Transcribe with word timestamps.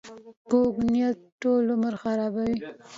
کوږ 0.49 0.75
نیت 0.91 1.17
ټول 1.41 1.63
عمر 1.75 1.93
خرابوي 2.03 2.55